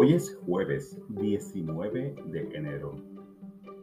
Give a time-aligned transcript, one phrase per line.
[0.00, 2.94] Hoy es jueves 19 de enero.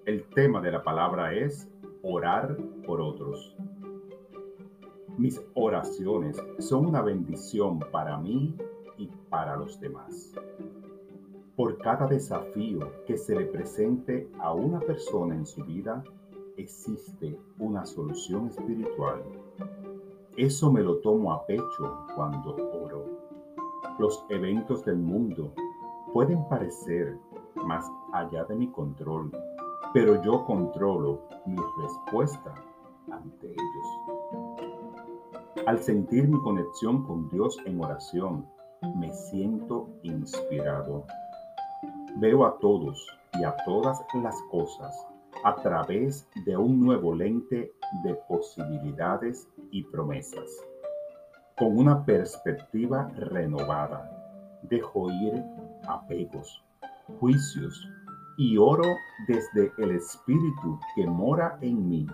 [0.05, 1.69] El tema de la palabra es
[2.03, 2.55] orar
[2.87, 3.53] por otros.
[5.17, 8.55] Mis oraciones son una bendición para mí
[8.97, 10.33] y para los demás.
[11.57, 16.01] Por cada desafío que se le presente a una persona en su vida,
[16.55, 19.21] existe una solución espiritual.
[20.37, 23.03] Eso me lo tomo a pecho cuando oro.
[23.99, 25.53] Los eventos del mundo
[26.15, 27.19] pueden parecer
[27.55, 29.29] más allá de mi control,
[29.93, 32.55] pero yo controlo mi respuesta
[33.11, 33.87] ante ellos.
[35.67, 38.47] Al sentir mi conexión con Dios en oración,
[38.95, 41.03] me siento inspirado.
[42.15, 44.95] Veo a todos y a todas las cosas
[45.43, 47.73] a través de un nuevo lente
[48.05, 50.63] de posibilidades y promesas.
[51.57, 54.09] Con una perspectiva renovada,
[54.69, 55.43] dejo ir
[55.87, 56.63] apegos,
[57.19, 57.87] juicios
[58.37, 58.95] y oro
[59.27, 62.07] desde el Espíritu que mora en mí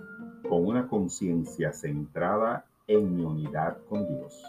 [0.47, 4.43] con una conciencia centrada en mi unidad con Dios.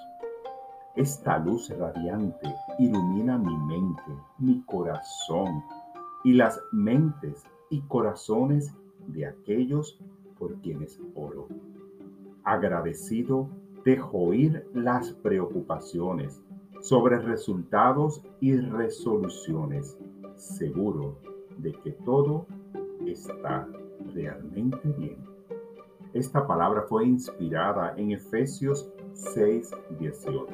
[0.97, 5.63] Esta luz radiante ilumina mi mente, mi corazón
[6.25, 8.75] y las mentes y corazones
[9.07, 9.99] de aquellos
[10.39, 11.49] por quienes oro.
[12.45, 13.49] Agradecido
[13.85, 16.43] dejo ir las preocupaciones
[16.83, 19.97] sobre resultados y resoluciones,
[20.35, 21.17] seguro
[21.59, 22.47] de que todo
[23.07, 23.69] está
[24.13, 25.17] realmente bien.
[26.13, 30.53] Esta palabra fue inspirada en Efesios 6:18.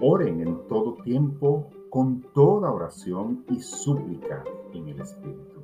[0.00, 4.42] Oren en todo tiempo con toda oración y súplica
[4.72, 5.60] en el Espíritu.